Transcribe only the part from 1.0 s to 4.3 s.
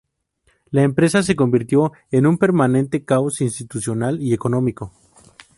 se convirtió en un permanente caos institucional